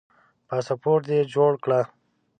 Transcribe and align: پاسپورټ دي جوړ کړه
پاسپورټ 0.47 1.01
دي 1.09 1.19
جوړ 1.33 1.51
کړه 1.63 1.81